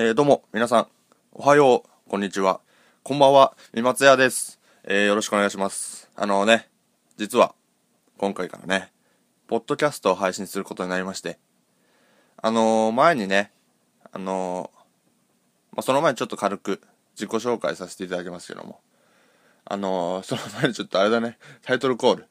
[0.00, 0.86] えー、どうも、皆さん、
[1.32, 2.60] おはよう、こんにちは、
[3.02, 4.60] こんばんは、三松屋です。
[4.84, 6.08] えー、よろしくお願いします。
[6.14, 6.68] あのね、
[7.16, 7.52] 実は、
[8.16, 8.92] 今回からね、
[9.48, 11.40] ポッドキャストを配信することになりまして、
[12.40, 13.50] あのー、前にね、
[14.12, 14.70] あの
[15.72, 16.80] まあ、その前にちょっと軽く
[17.16, 18.78] 自己紹介させていただきますけども、
[19.64, 22.26] あのその前にちょっとあれだね、タイトルコール。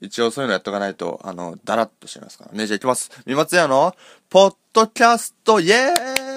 [0.00, 2.68] 一応そういうのやっとかないと、あの、だらっとしますからね。
[2.68, 3.10] じゃあ行きます。
[3.26, 3.96] 三松屋の、
[4.30, 6.27] ポッドキャスト、イェーイ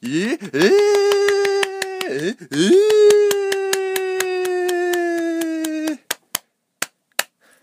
[0.00, 5.98] ええー、ええー、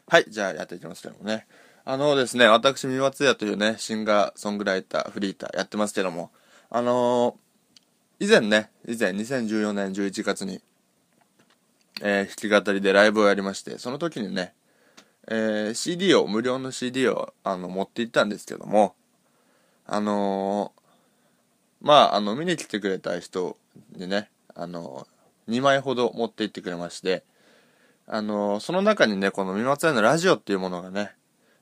[0.08, 1.48] はい、じゃあやっていきますけどもね。
[1.86, 6.32] あのですね、私、三松屋というね、シンガー、ソングライター、フリーターやってますけども、
[6.70, 10.62] あのー、以前ね、以前2014年11月に、
[12.02, 14.54] えー、弾き語りでライブをやりまして、その時にね、
[15.30, 18.94] えー、CD を、無料の CD を、あの、持って行ったんですけども、
[19.86, 20.85] あのー、
[21.86, 23.58] まあ、あの、見に来てくれた人
[23.96, 25.08] にね、あの、
[25.48, 27.24] 2枚ほど持って行ってくれまして、
[28.08, 31.12] あのその中にね、この三松屋のラジオっていうものがね、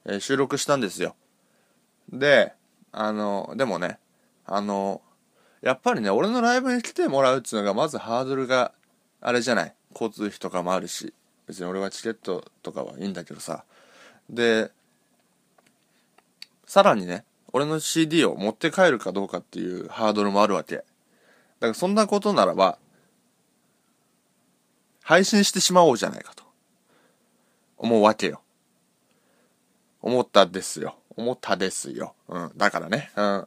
[0.06, 1.16] え収録したんですよ。
[2.10, 2.54] で、
[2.94, 4.00] あのでもね、
[4.46, 5.02] あの
[5.62, 8.74] やっぱりね、俺のライブに来てもらうっていうのが、まずハードルが、
[9.22, 9.76] あれじゃない？
[9.94, 11.14] 交通費とかもあるし、
[11.48, 13.64] 別に俺はチケットとかはいいんだけどさ
[14.30, 14.72] で
[16.66, 20.78] さらにね俺の CD を持って帰るかどうかっていうハードルもあるわけ。
[20.78, 20.88] だか
[21.68, 22.78] らそんなことならば
[25.04, 26.44] 配信してしまおうじゃないかと
[27.78, 28.42] 思うわけよ。
[30.02, 30.96] 思ったですよ。
[31.16, 32.16] 思ったですよ。
[32.28, 32.52] うん。
[32.58, 33.12] だからね。
[33.16, 33.46] うん。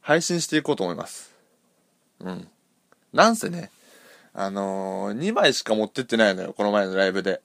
[0.00, 1.34] 配信していこうと思います。
[2.20, 2.48] うん。
[3.12, 3.70] なんせね
[4.34, 7.40] あのー、2枚しか持ってってないのよ、この前のライブで。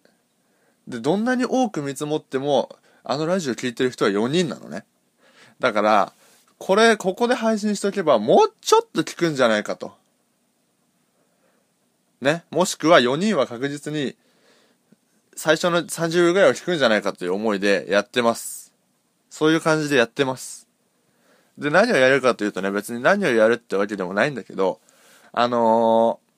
[0.87, 4.83] で、どんなに多く見積もっても、あのラジオ聴いてる人は4人なのね。
[5.61, 6.13] だから、
[6.57, 9.93] これ、ここで配信しとけば、もうちょっと聞くんじゃないかと。
[12.19, 12.43] ね？
[12.51, 14.15] もしくは4人は確実に、
[15.35, 18.73] 最初の30秒ぐらいは聞くんじゃないかという思いでやってます。
[19.29, 20.67] そういう感じでやってます。
[21.57, 24.79] で、何をやるかというとね、別に何をやるってわけでもないんだけど、
[25.31, 26.31] あのー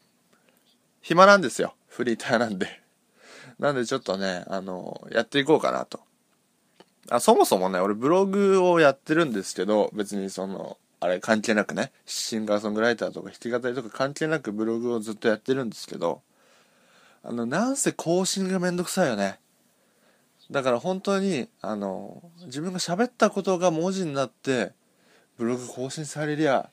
[1.02, 1.76] 暇なんですよ。
[1.90, 2.82] フリーターなんで。
[3.60, 6.00] なんでちょっとね、あの、やっていこうかなと。
[7.10, 16.22] あ、そもそもね、俺ブログをやってるんですけど、別にその、あれ関係なくね、シンガーソングライターとか弾き語りとか関係なくブログをずっとやってるんですけど、
[17.24, 19.40] あの、なんせ更新がめんどくさいよね。
[20.52, 24.72] だから本当に、あの、自分が喋ったことが文字になって、
[25.38, 26.70] ブログ更新されりゃ、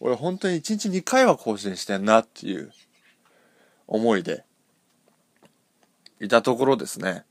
[0.00, 2.72] 俺本当に1日2回は更新してんなっていう
[3.86, 4.44] 思いで
[6.20, 7.24] いたところですね、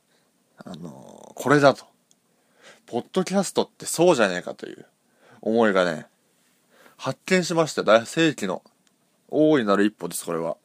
[0.58, 1.86] あのこれだと。
[2.88, 4.86] ポッドキャストってそうじゃねえかという
[5.42, 6.08] 思いがね、
[6.96, 7.84] 発見しました。
[7.84, 8.64] 大世紀の
[9.28, 10.56] 大いなる一歩です、これは。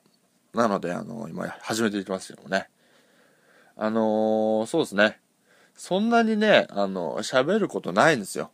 [0.55, 2.69] なので、あの今始めていきますけどもね。
[3.77, 5.19] あのー、そうですね。
[5.75, 8.53] そんなにね、あの、喋ることないんですよ。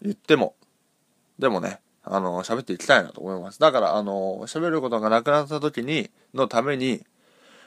[0.00, 0.54] 言っても。
[1.38, 3.60] でもね、あの、喋っていきたいなと思います。
[3.60, 7.04] だから、あの、喋ることがなくなった時に、のために、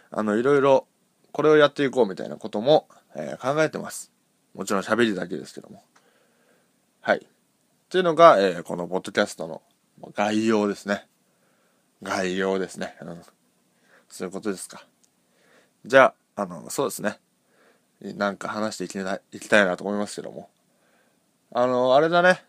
[0.10, 0.88] あの、いろいろ、
[1.32, 4.12] これをやっていこうみたいなことも、えー、考えてます。
[4.58, 5.84] もちろん喋りだけですけども。
[7.02, 7.20] はい。
[7.20, 7.22] っ
[7.90, 9.62] ていうのが、えー、このポッドキャストの
[10.14, 11.08] 概要ですね。
[12.04, 12.96] 概要ですね。
[13.02, 13.22] うん。
[14.10, 14.84] そういうことですか。
[15.86, 17.20] じゃあ、あの、そうですね。
[18.02, 20.50] なんか話していきたいきたいなと思いますけども。
[21.54, 22.44] あの、あれだね。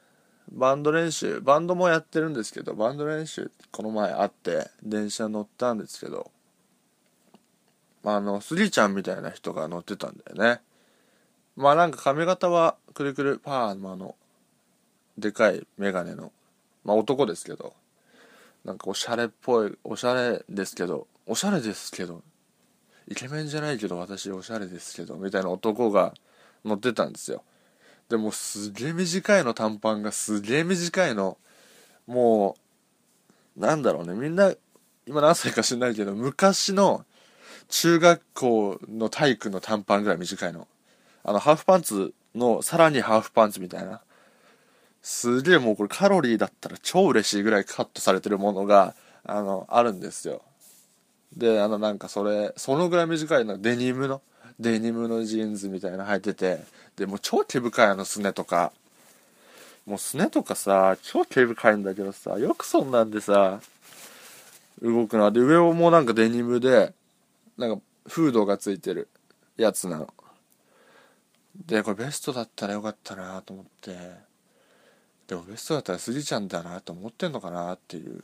[0.52, 6.30] バンド練習バンドもやってるんですけどバンド練習この前あって電車乗ったんですけど
[8.04, 10.60] あのスリちゃんみたいな人が乗ってたんだよね
[11.58, 14.14] まあなんか髪型はくるくるパーマの
[15.18, 16.30] でかいメガネの
[16.84, 17.74] まあ男ですけど
[18.64, 22.22] なんかおしゃれっぽいおしゃれですけどおしゃれですけど
[23.08, 26.14] イケメンじゃないけど私おしゃれですけどみたいな男が
[26.64, 27.42] 乗ってたんですよ。
[28.08, 31.38] でもすげえ短いの短パンがすげえ短いの
[32.06, 32.54] も
[33.56, 34.14] うなんだろうね。
[34.14, 34.54] みんな
[35.08, 37.04] 今何歳か知んないけど昔の
[37.68, 40.68] 中学校の体育の短パンぐらい短いの。
[41.24, 44.00] あのハーフパンツのさらにハーフパンツみたいな。
[45.02, 48.94] すげえもうこれカロリーだったら超嬉しいぐらいカットされてるものが
[49.24, 50.42] あのあるんですよ。
[51.36, 54.20] であのなんかそれそのぐらい短いのデニムの
[54.58, 56.64] デニムのジーンズみたいなの履いてて
[56.96, 58.72] でもう超毛深いあのすねとか。
[59.86, 63.60] もうすねとかさ超毛深いんだけどさよくそんなんでさ
[64.82, 66.92] 動くなで上をもうなんかデニムで
[67.56, 69.08] なんかフードがついてる
[69.56, 70.12] やつなの。
[71.66, 73.96] でこれベストだったらよかったなと思って。
[75.26, 78.22] でもベストだったらスギちゃんだなと思ってんのかなっていう。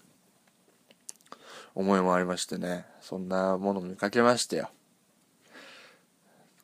[1.75, 2.87] 思いもありましてね。
[3.01, 4.71] そんなもの見かけましたよ。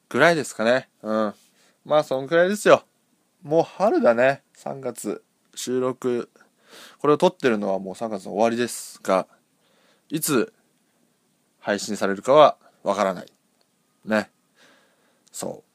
[0.09, 0.89] ぐらいですかね。
[1.03, 1.35] うん。
[1.85, 2.85] まあそんくらいですよ。
[3.43, 4.43] もう春だね。
[4.57, 5.25] 3月
[5.55, 6.31] 収録。
[6.99, 9.27] これを撮ってるのはもう3月の終わりですが
[10.09, 10.53] いつ
[11.59, 13.27] 配信されるかはわからない。
[14.05, 14.31] ね。
[15.33, 15.70] そう。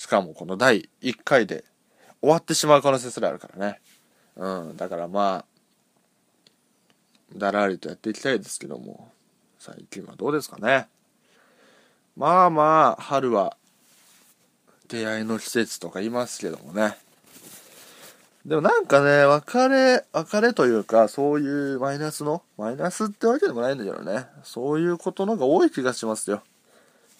[0.00, 1.62] しかもこの第1回で
[2.22, 3.80] 終わってしまう可能性すらあるからね。
[4.34, 9.12] うんだからまあだらりとやっていきたいですけども。
[9.58, 10.88] 最近はどうですかね。
[12.16, 13.58] まあまあ春は
[14.88, 16.96] 出会いの季節とか言いますけどもね。
[18.46, 24.24] でもなんかね別れ別れというかそういうマイナスのマイナスってわけでもないんだけどね。
[24.44, 26.42] そういうことのが多い気がしますよ。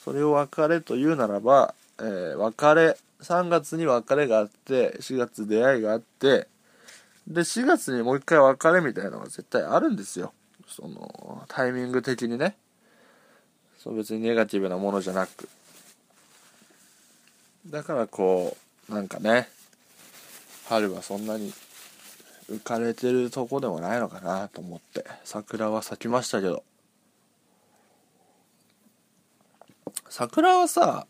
[0.03, 6.49] それを別れというならば、えー、別れ3月に別れがあって4月出会いがあって
[7.31, 10.33] で、4月にもう一回別れみたいなのが絶対あるんですよ。
[10.67, 12.57] その、タイミング的にね。
[13.79, 15.49] そう別にネガティブなものじゃなく。
[17.67, 18.57] だからこ
[18.89, 19.49] う、なんかね、
[20.69, 21.53] 春はそんなに
[22.51, 26.65] 浮かれてるとこでもないのかなと思って、桜は咲きましたけど。
[30.09, 31.07] 桜はさ、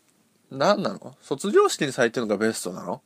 [0.51, 1.15] 何なの？
[1.21, 3.01] 卒業式に咲いてるのがベストなの？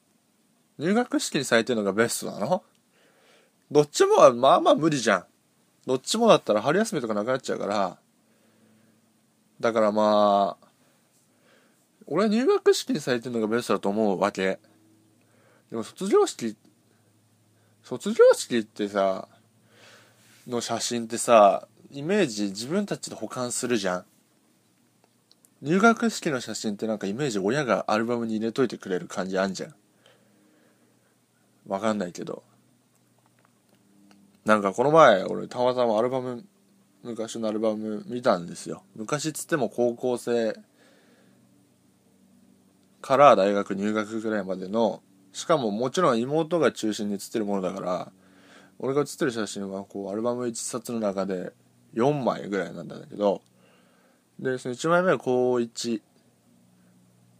[0.79, 2.63] 入学式に咲いてるのがベストなの？
[3.71, 5.25] どっちもはまあまあ無理じゃん。
[5.85, 7.97] どっちもだったら春休みとかなくなっちゃうから、
[9.59, 10.67] だからまあ、
[12.07, 14.59] 俺は入学式にされてるのがベストだと思うわけ。
[15.69, 16.55] でも卒業式、
[17.83, 19.27] 卒業式ってさ、
[20.47, 24.05] の写真ってさ、イメージ自分たちで保管するじゃん。
[25.65, 29.73] 入学式の写真ってなんかイメージ親がアルバムに入れといてくれる感じあんじゃん。
[31.67, 32.43] わかんないけど。
[34.45, 36.45] なんかこの前俺たまたまアルバム
[37.01, 40.55] 昔のアルバム見たんですよ昔っつっても高校生
[43.01, 45.01] から大学入学ぐらいまでの
[45.33, 48.11] しかももちろん妹が中心に写ってるものだから
[48.77, 51.51] 俺が写ってる写真はこうアルバム1冊の中で
[51.95, 53.41] 4枚ぐらいなんだけど
[54.39, 56.01] でその1枚目は高1、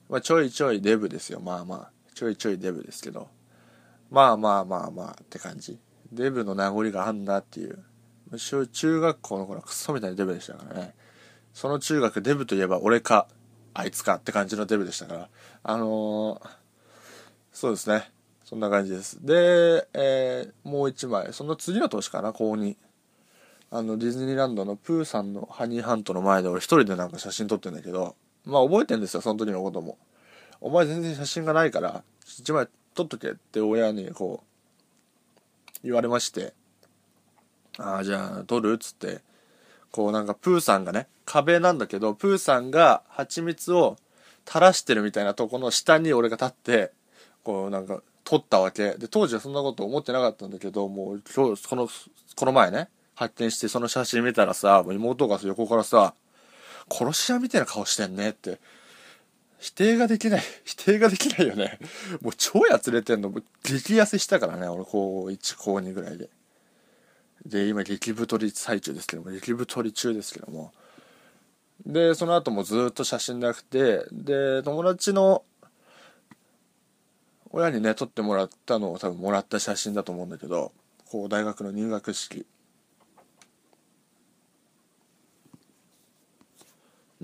[0.10, 3.30] まあ、ちょいちょいデブですよまあまあちょいちょいデブですけど
[4.10, 5.78] まあまあまあまあって感じ
[6.12, 7.84] デブの名残があんだっていう。
[8.38, 10.96] 中学校の頃はクソみたいなデブでしたからね。
[11.54, 13.28] その中学デブといえば俺か、
[13.74, 15.30] あいつかって感じのデブでしたから。
[15.64, 16.50] あのー、
[17.54, 18.10] そうですね。
[18.44, 19.26] そんな感じです。
[19.26, 21.34] で、えー、もう一枚。
[21.34, 22.76] その次の年かな、高2。
[23.72, 28.16] あの、ディズニーランドのプーさんのハニーハントの前で俺一人でなんか写真撮ってんだけど、
[28.46, 29.98] まあ覚えてんですよ、その時のことも。
[30.62, 36.54] お前全然写真がないから、一枚撮っとけって親にこう、言われまして。
[37.78, 39.22] ああじゃあ撮るっつって。
[39.96, 43.96] こうなんかプーさんがね壁なんだけどプーさんが蜂蜜を
[44.46, 46.92] 垂らしてるみたいなとこの下に俺が立って
[47.46, 48.96] こうなんか撮ったわけ。
[48.98, 51.88] で当時はそんなこと思ってなかったんだけどもう今日この
[52.36, 56.14] この前ね発見してその写真見たらさ妹が横からさ
[56.92, 58.60] 殺し屋みたいな顔してんねって。
[59.58, 61.80] 否定ができない 否定ができないよね。
[62.22, 63.30] もう超やつれてんの。
[63.30, 66.30] もう激痩せしたからね俺高1高2ぐらいで。
[67.46, 70.72] で今激太り最中ですけども激太り中ですけども。
[71.86, 75.44] でその後もずっと写真なくてで友達の
[77.52, 80.72] 親にね撮ってもらったのを多分もらった写真だと思うんだけど
[81.06, 82.46] こう大学の入学式。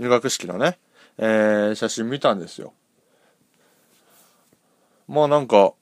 [0.02, 0.80] 入学式のね
[1.20, 2.74] えー、写真見たんですよ。
[5.08, 5.74] まあなんか、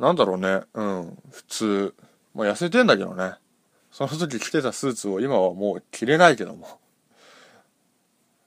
[0.00, 1.94] なんだろうね、うん、普通。
[2.34, 3.34] まあ痩せてんだけどね。
[3.92, 6.80] その時着てたスーツを今はもう着れないけども。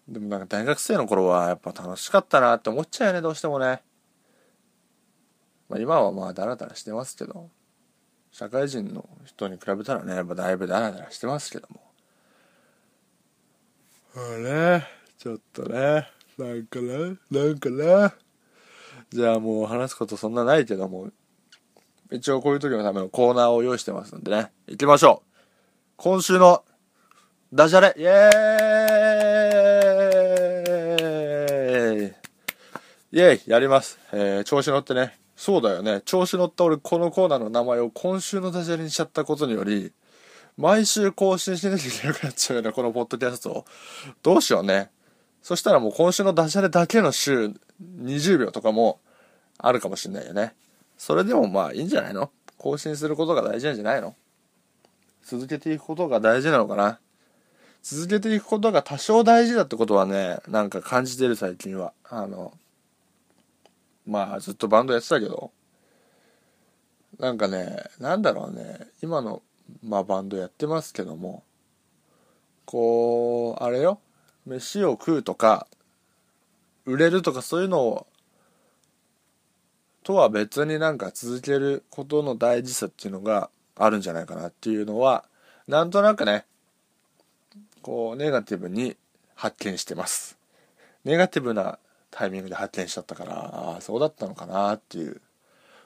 [0.10, 3.82] でもなんか大学生の頃はやっぱ楽しかったなって思っちゃうよね、どうしてもね。
[5.70, 7.50] まあ今はまあダラダラしてますけど、
[8.34, 11.82] 社会人の人に比べたらね、やっぱだいぶダラダラしてますけども。
[14.16, 16.08] あれ、ちょっとね。
[16.38, 18.14] なんかななんかな
[19.10, 21.10] じゃあもう話すことそんなないけども、
[22.12, 24.52] 一応こういう時のためのコーナーを用意してますんでね。
[24.68, 25.28] 行きましょう
[25.96, 26.64] 今週の
[27.52, 33.98] ダジャレイエーイイエーイやります。
[34.12, 35.18] えー、調子乗ってね。
[35.36, 36.02] そうだよね。
[36.02, 39.94] 調子乗った俺このコーナーの名前を今週のダジャレにしちゃったことにより、
[40.58, 43.66] 毎週更新しなきゃいけなくなっちゃうよね、このポッドキャストを。
[44.22, 44.92] どうしようね。
[45.42, 49.00] そしたらもう今週のダジャレだけの週20秒とかも
[49.58, 50.54] あるかもしんないよね。
[50.98, 52.32] それでもまあいいんじゃないの？
[52.58, 54.16] 更新することが大事なんじゃないの？
[55.24, 57.00] 続けていくことが大事なのかな？
[57.84, 61.94] 続けていくことが多少大事だってことはねなんか感じてる最近は。
[62.10, 62.52] あの
[64.06, 65.52] まあずっとバンドやってたけど。
[67.20, 68.80] なんかねなんだろうね。
[69.02, 69.42] 今の、
[69.84, 71.44] まあ、バンドやってますけども。
[72.66, 74.00] こうあれよ。
[74.48, 75.68] 飯を食うとか
[76.86, 78.08] 売れるとかそういうのを
[80.04, 85.26] とは別になんか続けることの大事さっていうのがあるんじゃないかなっていうのは
[85.68, 86.46] なんとなくね
[87.82, 88.96] こうネガティブに
[89.36, 90.38] 発見してます。
[91.04, 91.78] ネガティブな
[92.10, 95.22] タイミングで発見しちゃったからああそうだったのかなっていう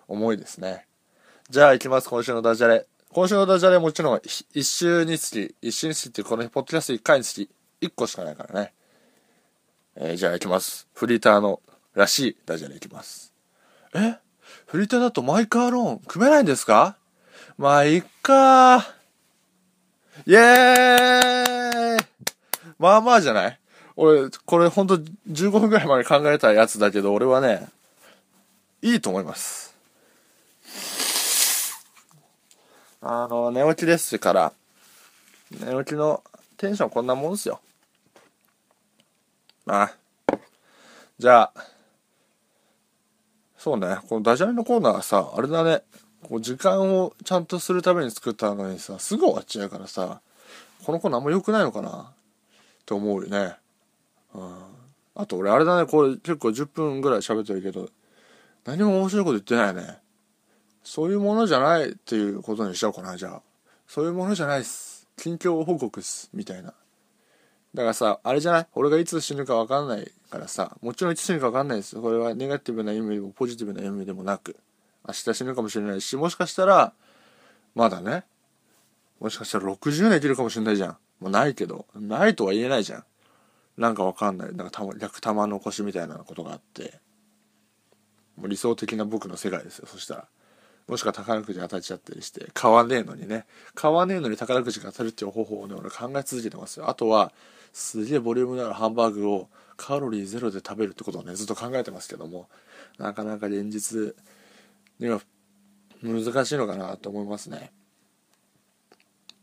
[0.08, 0.86] 思いですね。
[1.50, 2.86] じゃあ行きます今週のダジャレ。
[3.12, 7.50] 今週のダジャレもちろん一週につき一週につきっていうこのポッドキャスト1回につき
[7.82, 8.74] 1個しかないからね。
[9.96, 10.88] えー、じゃあ行きます。
[10.94, 11.60] フリーターの
[11.94, 13.34] らしいダジャレいきます。
[13.94, 14.16] え？
[14.68, 16.96] フリーターだとマイカーローン組めないんですか？
[17.58, 18.84] まあ、いっかー。
[20.26, 22.06] イエーイ！
[22.80, 23.60] まあまあじゃない？
[23.98, 27.68] 俺、これほんと15分くらい前に考えたやつだけど、俺はね、
[28.82, 29.76] いいと思います。
[33.02, 34.54] あの、寝起きですから、
[35.52, 36.24] 寝起きの
[36.58, 37.60] テンションこんなもんですよ。
[39.74, 39.94] あ
[41.18, 41.54] じゃあ、
[43.58, 45.84] そうね、このダジャレのコーナーはさ、あれだね、
[46.24, 50.20] こう時間をちゃんとするために作ったのにさ、すぐ終わっちゃうからさ、
[50.84, 53.56] このコーナーあんま良くないのかなって思うよね。
[54.34, 54.58] うん。
[55.16, 57.88] あと俺あれだね、これ結構10分ぐらい喋ってるけど、
[58.66, 60.00] 何も面白いこと言ってないね。
[60.84, 63.42] そういうものじゃないっていうことにしちゃおうかな、じゃあ。
[63.88, 65.08] そういうものじゃないっす。
[65.16, 66.30] 近況報告っす。
[66.34, 66.74] みたいな。
[67.74, 68.68] だからさ、あれじゃない？
[68.74, 72.02] 俺がいつ死ぬか分かんないからさ、もちろんいつ死ぬか分かんないですよ。
[72.02, 74.58] これはネガティブな意味でもポジティブな意味でもなく、
[75.08, 76.94] 明日死ぬかもしれないし、もしかしたら、
[77.74, 78.26] まだね、
[79.20, 80.98] もしかしたら60年生きるかもしれないじゃん。
[81.22, 83.04] もうないけど、ないとは言えないじゃん。
[83.78, 84.56] なんかわかんない。
[84.56, 87.00] なんかたま逆玉残しみたいなことがあって、
[88.36, 90.28] もう理想的な僕の世界ですよ、そしたら。
[90.88, 96.90] もしくは宝くじ当たっちゃったりして、買わねえのにね、買わねえのに宝くじが当たるっていう方法をね、俺考え続けてますよ。
[96.90, 97.32] あとは、
[97.74, 99.48] すげえボリュームのあるハンバーグを
[99.78, 102.48] カロリーゼロで食べるってことをねずっと考えてますけども
[102.98, 104.16] なかなか現実
[105.00, 105.22] には
[106.04, 107.72] 難しいのかなと思いますね。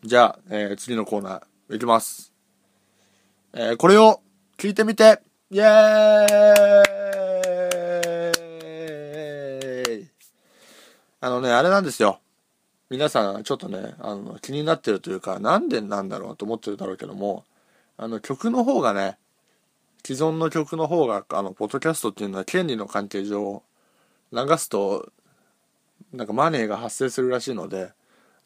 [0.04, 2.32] じゃあ、えー、次のコーナーいきます、
[3.52, 4.20] えー、これを
[4.56, 5.20] 聞いてみて。
[5.50, 5.64] イエー
[10.02, 10.08] イ。
[11.20, 12.20] あのねあれなんですよ。
[12.90, 17.44] 皆さんちょっとねあの気になってるというかなんでなんだろうと思ってるだろうけども
[18.00, 19.18] あの曲の方がね、
[20.06, 23.64] 既存の曲の方が、あの、ポッドキャストっていうのは権利の関係上、
[24.32, 25.10] 流すと、
[26.12, 27.92] なんかマネーが発生するらしいので、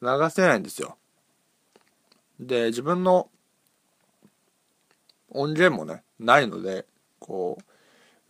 [0.00, 0.96] 流せないんですよ。
[2.40, 3.28] で、自分の
[5.28, 6.86] 音源もね、ないので、
[7.18, 7.58] こ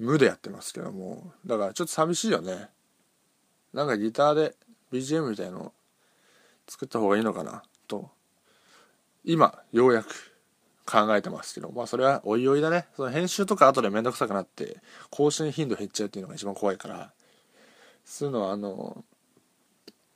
[0.01, 2.69] う、無でやってますけども、だからちょっと寂しいよね。
[3.73, 4.57] なんかギターで
[4.91, 5.73] BGM みたいの
[6.67, 8.11] 作った方がいいのかな、と、
[9.25, 10.32] 今、ようやく
[10.85, 12.87] 考えてますけど、まあそれはおいおいだね。
[12.97, 14.79] その編集とか後でめんどくさくなって、
[15.11, 17.13] 更新頻度減っちゃうっていうのが一番怖いから、
[18.05, 19.05] そういうのはあの、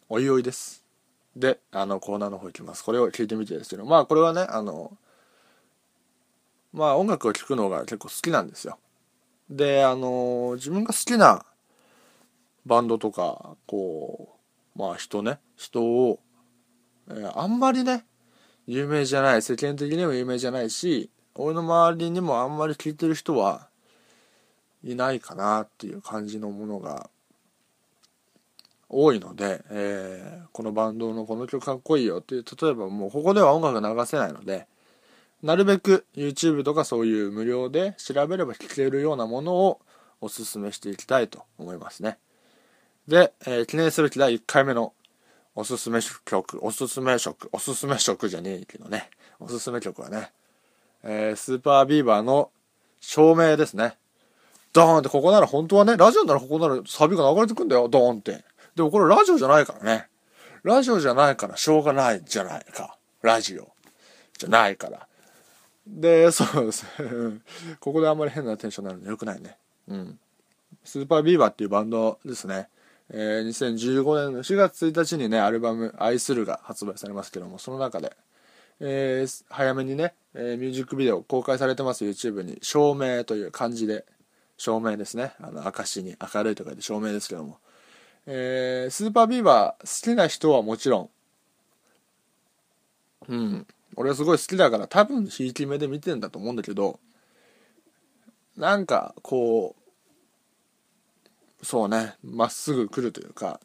[0.08, 0.84] おいおいです。
[1.36, 2.84] で、あのコーナーの方行きます。
[2.84, 4.96] これを聞いてみてですけど、まあこれはね、あの、
[6.72, 8.78] まあ音楽を聴くのが結構好きなんですよ。
[9.50, 11.44] で、あの、自分が好きな
[12.64, 14.36] バンドとか、こ
[14.76, 16.18] う、まあ人ね、人を、
[17.08, 18.04] えー、あんまりね、
[18.66, 19.42] 有名じゃない。
[19.42, 23.68] 世間的にも有名じゃないし俺の周りにもあんまり聴いてる人は
[24.82, 27.10] いないかなっていう感じのものが
[28.88, 34.66] 多いので、えー、このバンドのこの曲かっこいいよっていう例えばもうここでは音楽流せないので
[35.42, 39.80] なるべく YouTube とかそういう無料で調べれば聴けるようなものを
[40.20, 42.18] おすすめしていきたいと思いますね。
[43.06, 44.94] で、えー、記念すべき第1回目の
[45.56, 49.08] おすすめ曲、おすすめ曲、おすすめ曲じゃねえけどね。
[49.40, 50.30] おすすめ曲はね、
[51.02, 52.50] えー、スーパービーバーの
[53.00, 53.96] 照明ですね。
[54.74, 58.44] ドーンって、ここなら本当はね、ラジオならここならサビが流れてくんだよ、ドーンって。
[58.74, 60.08] でもこれラジオじゃないからね。
[60.62, 62.98] ラジオじゃないからしょうがないじゃないか。
[63.22, 63.72] ラジオ。
[64.36, 65.08] じゃないから。
[65.86, 67.40] で、そうですね。
[67.80, 69.56] ここであんまり変なテンションになるのよくないね。
[69.88, 70.18] うん。
[70.84, 72.68] スーパービーバーっていうバンドですね。
[73.10, 78.16] えー、2015年の4月1日にね、アルバム、愛するが発売されますけども、その中で、
[78.80, 84.04] えー、早めにね、えー、ミュージックビデオ公開されてます YouTube に、照明という漢字で、
[84.58, 85.34] 照明ですね。
[85.40, 87.58] あの、証に明るいと書いて照明ですけども、
[88.26, 91.10] えー、スーパービーバー好きな人はもちろん。
[93.28, 93.66] うん。
[93.96, 97.00] 俺はすごい好きだから多分ひいき目で見てんだと思うんだけど
[98.56, 99.85] なんかこう
[101.62, 102.14] そうね。
[102.22, 103.60] まっすぐ来るというか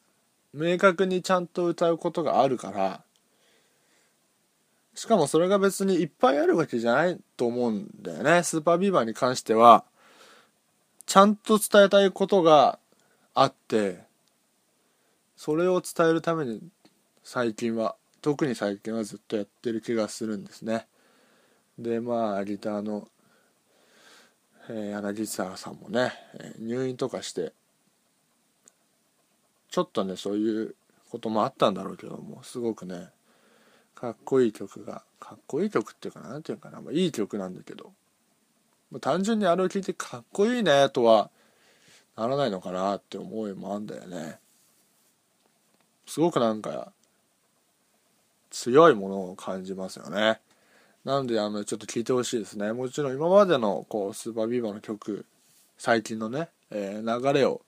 [0.53, 3.03] 明確にちゃんと歌うことがあるから
[4.93, 8.43] しかもそれが別にいっぱいあるわけじゃないと思うんだよね。
[8.43, 9.85] スーパービーバーに関しては
[11.05, 12.79] ちゃんと伝えたいことが
[13.33, 13.99] あって
[15.37, 16.61] それを伝えるために
[17.23, 20.87] 最近は特に最近はずっとやってる気がするんですね。
[21.79, 23.07] でまあギターの、
[24.69, 27.53] えー、柳沢さんもね、えー、入院とかして
[29.71, 30.75] ちょっとねそういう
[31.09, 33.07] こともあったんだろうけどもすごくね
[33.95, 37.91] かっこいい曲がかっこいい曲っていうかなんていうかな、まあ、いい曲なんだけど
[38.99, 41.29] 単純にあれを聴いてかっこいいねとは
[42.17, 44.37] ならないのかなって思いもあんだよね。
[46.05, 46.91] すごくなんか
[48.49, 50.41] 強いものを感じますよね。
[51.05, 52.73] なのであのちょっと聴いてほしいですね。
[52.73, 55.25] もちろん今までのこうスーパービーバーの曲
[55.77, 57.61] 最近のね、えー、流れを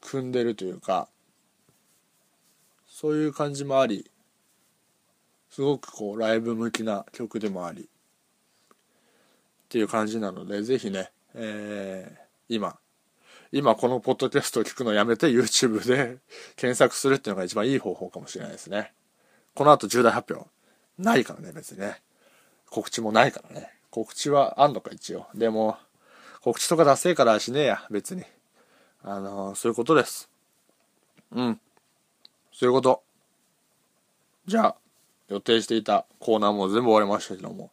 [0.00, 1.08] 組んでるというか
[2.86, 4.10] そういう感じもあり
[5.50, 7.86] すごくこうライブ向きな曲でもありっ
[9.68, 12.78] ていう感じなのでぜひね、えー、今
[13.52, 16.18] 今このポッドキャストを聞くのやめて YouTube で
[16.56, 18.92] 検索するっていうのが一番いい方法かもしれないですね。
[19.54, 20.48] この後重大発表。
[20.98, 22.02] ないからね、別にね。
[22.70, 23.70] 告知もないからね。
[23.90, 25.26] 告知はあんのか、一応。
[25.34, 25.78] でも、
[26.42, 28.24] 告知とかダセえからしねえや、別に。
[29.08, 30.28] あのー、そういうことです。
[31.30, 31.60] うん。
[32.52, 33.04] そういうこと。
[34.46, 34.76] じゃあ、
[35.28, 37.70] 予定していたコーナーも全部終わりましたけども。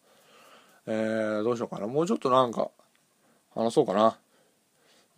[0.86, 1.88] えー、どうしようかな。
[1.88, 2.70] もうちょっとなんか、
[3.56, 4.20] 話そうかな。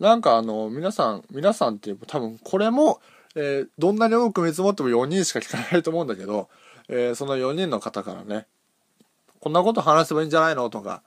[0.00, 3.02] なんかあの、皆さん、皆さんって多分これも、
[3.34, 6.48] えー、どんなに多く見積もっても4人しか聞かないと思うんだけど、
[6.88, 8.46] えー、その4人の方からね、
[9.40, 10.70] こんなこと話せばいいんじゃないの？
[10.70, 11.02] とか、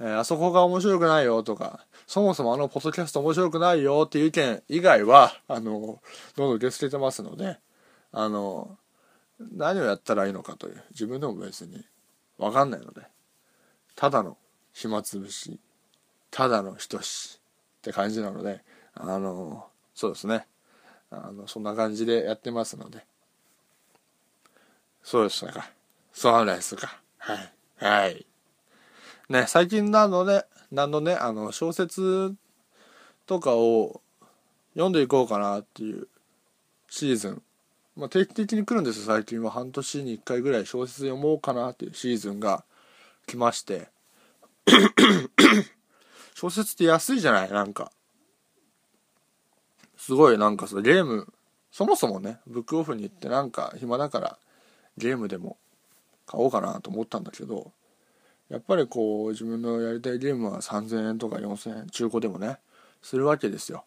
[0.00, 6.00] えー、あそこが面白くないよとか、そもそもあのポッドキャスト面白くないよっていう意見以外は、あの、
[6.36, 7.58] どんどん受け付けてますので、
[8.12, 8.76] あの、
[9.38, 11.84] 何をやったらいいのかという、自分でも別に
[12.38, 13.02] わかんないので、
[13.94, 14.36] ただの
[14.72, 15.58] 暇つぶし、
[16.30, 17.40] ただの人し
[17.78, 18.62] って感じなので、
[18.94, 20.46] あの、そうですね。
[21.10, 23.04] あのそんな感じでやってますので
[25.02, 25.70] そうでしたか。
[26.12, 27.00] そうですか。
[27.18, 27.52] はい。
[27.76, 28.26] はい。
[29.28, 32.34] ね最近なので何のねあの小説
[33.26, 34.00] とかを
[34.74, 36.08] 読んでいこうかなっていう
[36.88, 37.42] シーズン。
[37.96, 39.50] まあ、定期的に来るんですよ最近は。
[39.50, 42.64] 半年に1回ぐらい小説読もうかなっていうシーズンが
[43.26, 43.88] 来まして。
[46.34, 47.50] 小説って安いじゃない？
[47.50, 47.90] なんか。
[49.96, 51.32] すごいなんかさゲーム
[51.72, 54.38] そもそもねブックオフに行ってなんか暇だから
[54.98, 55.56] ゲームでも
[56.26, 57.72] 買おうかなと思ったんだけど。
[58.48, 62.58] やっぱりこう自分のやりたいゲームは3000円とか4000円中古でもね
[63.02, 63.84] するわけですよ。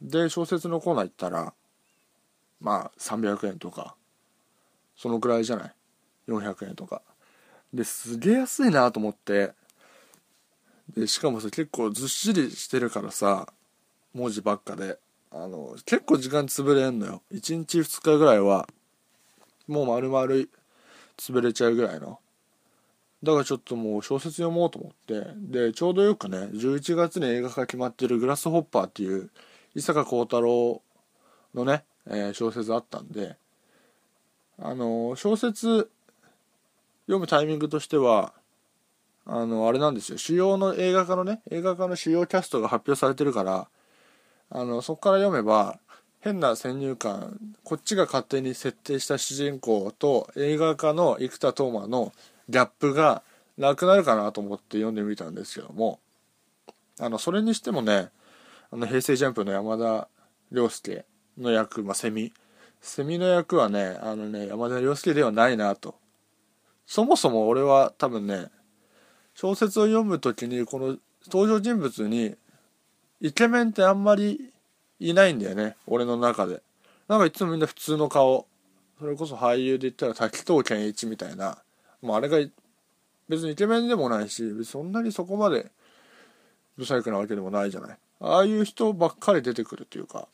[0.00, 1.52] で小説のコーナー行ったら
[2.60, 3.96] まあ300円とか
[4.96, 5.74] そのくらいじゃない
[6.28, 7.02] ？400円とか。
[7.72, 9.52] ですげえ安いなと思って
[10.94, 13.48] でしかもさ結構ずっしりしてるからさ
[14.12, 14.98] 文字ばっかで
[15.30, 17.22] あの結構時間潰れんのよ。
[17.32, 18.68] 1日2日ぐらいは
[19.66, 20.26] もう丸々
[21.16, 22.18] 潰れちゃうぐらいの。
[23.22, 25.32] だからちょっともう小説読もうと思って。
[25.36, 29.30] でちょうどよくね11月に映画化決まってる「グラスホッパー」っていう
[29.74, 30.82] 伊坂幸太郎
[31.54, 33.36] のね、えー、小説あったんで
[34.58, 35.90] あの小説
[37.06, 38.32] 読むタイミングとしては
[39.24, 40.18] あのあれなんですよ。
[40.18, 43.68] 主要の映画化のね映画化の主要キャストが発表されてるから
[44.50, 45.78] あのそこから読めば
[46.20, 52.12] 変な先入観こっちが勝手に設定した主人公と映画化の生田斗真の
[52.52, 53.22] ギャップが
[53.56, 55.98] なくなるかなと思って読んでみたんですけども
[57.00, 58.10] あのそれにしてもね
[58.70, 60.08] あの平成ジャンプの山田
[60.52, 61.04] 涼介
[61.38, 62.32] の役、まあ、セミ
[62.82, 65.96] セミの役はねあのね山田涼介ではないなと。
[66.84, 68.48] そもそも俺は多分ね
[69.34, 72.34] 小説を読む時にこの登場人物に
[73.20, 74.52] イケメンってあんまり
[74.98, 76.60] いないんだよね俺の中で。
[77.08, 78.46] なんかいつもみんな普通の顔。
[78.98, 81.58] それこそ俳優で言ったら滝藤健一みたいな。
[82.02, 82.38] もうあれが
[83.28, 85.70] 別にイケメンでもないしそんなにそこまで
[86.76, 87.98] ブサイクなわけでもないじゃない。
[88.20, 90.28] ああいう人ばっかり出てくるっていうか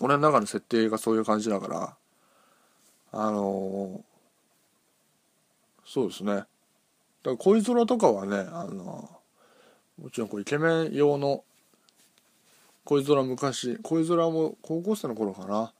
[0.00, 1.96] 俺の中の設定がそういう感じだから
[3.12, 4.00] あのー、
[5.84, 6.32] そうですね。
[6.32, 6.46] だか
[7.24, 9.20] ら恋空とかはねあのー
[10.00, 11.44] もちろんこうイケメン用の
[12.84, 15.72] 恋空昔恋空も高校生の頃かな。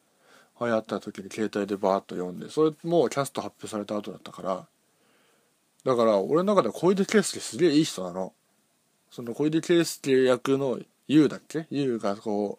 [0.61, 4.67] 流行った時に携帯でバーッと読んでそれもキャスト発表された後だったから
[5.85, 8.33] だから俺の中では小出圭介すげえいい人なの。
[9.11, 12.59] その小出圭介役の YOU だっけ ?YOU がこ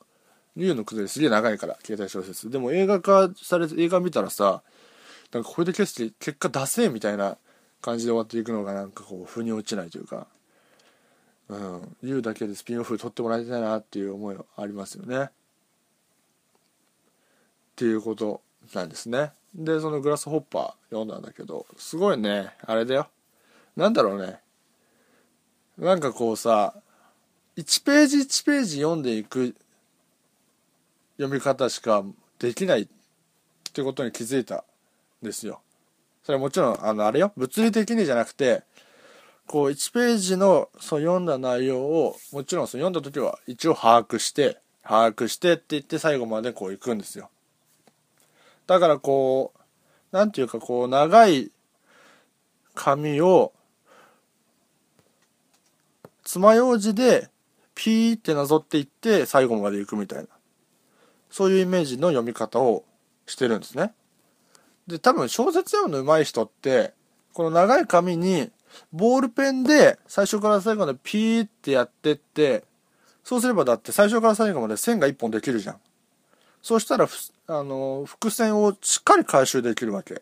[0.55, 2.49] う YOU のくだりすげえ長いから携帯小説。
[2.49, 4.63] でも映画化されて映画見たらさ
[5.31, 7.37] なんか小出圭介結果出せみたいな
[7.81, 10.27] 感じで終わっていくのがなんかこう腑に落ちないというか。
[11.49, 11.97] うん。
[12.03, 15.29] YOU だけでスピンオフ撮ってもらいたいなっていう思いはありますよね。
[17.81, 18.41] っていうこと
[18.75, 19.31] なんですね。
[19.55, 22.51] でそのグラスホッパー読んだんだけどすごいね。
[22.63, 23.07] あれだよ。
[23.75, 24.39] なんだろうね。
[25.79, 26.75] なんかこうさ
[27.57, 29.55] 1ページ1ページ読んでいく
[31.17, 32.03] 読み方しか
[32.37, 32.87] できないっ
[33.73, 34.63] てことに気づいた
[35.23, 35.61] んですよ。
[36.21, 37.33] それはもちろんあのあれよ。
[37.35, 38.61] 物理的にじゃなくて
[39.47, 47.31] こう1ページのそう読んだ内容をもちろんその読んだ時は一応把握して把握してって言って最後までこう行くんですよ。
[48.71, 49.51] だからこ
[50.13, 51.51] うなんていうかこう長い
[52.73, 53.51] 紙を
[56.23, 57.29] 爪楊枝で
[57.75, 60.29] ピーってなぞっていって最後まで行くみたいな。
[61.29, 62.85] そういうイメージの読み方を
[63.25, 63.93] してるんですね。
[64.87, 66.93] で多分小説読むの上手い人って
[67.33, 68.51] この長い紙に
[68.93, 72.63] ボールペンで最初から最後までピーってやってって
[73.25, 75.75] そうすればだって最初から最後まで線が1本できるじゃん。
[76.61, 77.07] そうしたら
[77.53, 80.21] あの伏線をしっかり回収できるわけ。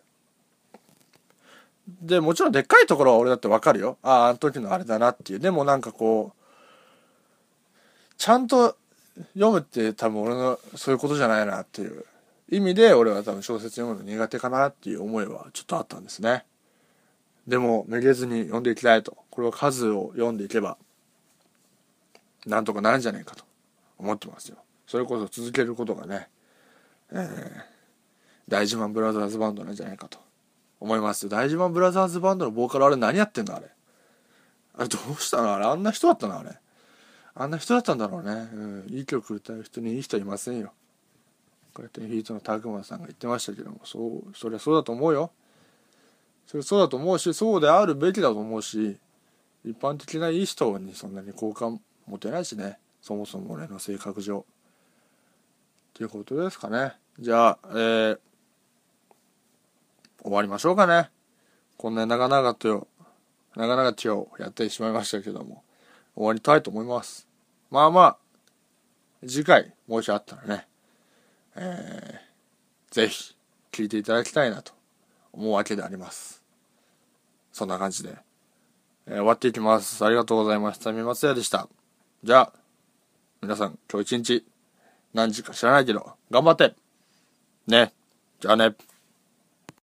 [2.01, 3.97] でもちろんでっかいところは俺だってわかるよ。
[4.01, 5.39] あああの時のあれだなっていう。
[5.39, 8.75] でもなんかこうちゃんと
[9.33, 12.05] 読むって多分俺のそういうことじゃないなっていう。
[12.51, 16.45] 意味で俺は多分小説読むの苦手かなっていう思いはちょっとあったんですね。
[17.47, 19.15] でもめげずに読んでいきたいと。
[19.29, 20.77] これは数を読んでいけば
[22.47, 23.43] なんとかなるんじゃないかと
[23.99, 24.57] 思ってますよ。
[24.87, 26.27] それこそ続けることがね、
[28.47, 30.19] 大事マンブラザーズバンドなんじゃないかと。
[30.79, 31.29] 思いますよ。
[31.29, 33.55] 大事マンブラザーズバンドのボーカルあれ何やってんの？
[33.55, 33.65] あれ。
[34.77, 35.53] あれどうしたの？
[35.53, 35.65] あれ。
[35.65, 36.39] あんな人だったの？
[36.39, 36.57] あれ。
[37.35, 40.71] あんな人だったんだろうね、うん、いい曲歌う人にいい人いませんよ。
[41.73, 43.79] こうやってヒートのタグマさんが言ってましたけども。
[43.83, 45.31] そうそりゃそうだと思うよ。
[46.47, 48.97] それそうだと思うしそうであるべきだと思うし
[49.63, 52.79] 一般的ないい人にそんなに好感持てないしね。
[53.01, 54.45] そもそも俺の性格上。
[55.99, 56.93] っていうことですかね。
[57.19, 58.19] じゃあえー、
[60.23, 61.09] 終わりましょうかね。
[61.75, 62.87] こんな長々と
[63.57, 65.61] 長々とやってしまいましたけども。
[66.15, 67.27] 終わりたいと思います。
[67.69, 68.17] まあまあ
[69.27, 70.67] 次回もしあったらね
[71.57, 73.35] えー、ぜひ
[73.73, 74.71] 聞いていただきたいなと
[75.33, 76.41] 思うわけであります。
[77.51, 78.15] そんな感じで、
[79.05, 80.05] えー、終わっていきます。
[80.05, 80.93] ありがとうございました。
[80.93, 81.67] 三松屋でした。
[82.23, 82.53] じゃあ
[83.41, 84.58] 皆さん今日一日。
[85.13, 86.75] 何時か知らないけど頑張って。
[87.67, 87.93] ね。
[88.39, 88.75] じゃあね。